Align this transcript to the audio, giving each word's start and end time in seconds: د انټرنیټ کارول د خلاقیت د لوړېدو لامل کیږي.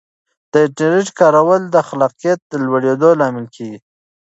د 0.51 0.53
انټرنیټ 0.65 1.07
کارول 1.19 1.61
د 1.69 1.75
خلاقیت 1.87 2.39
د 2.45 2.53
لوړېدو 2.65 3.09
لامل 3.21 3.45
کیږي. 3.55 3.79